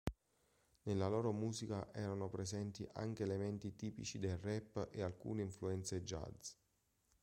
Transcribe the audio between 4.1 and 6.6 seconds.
del rap e alcune influenze jazz.